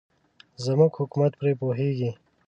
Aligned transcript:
زموږ 0.63 0.91
حکومت 1.01 1.31
پرې 1.39 1.51
پوهېږي. 1.59 2.11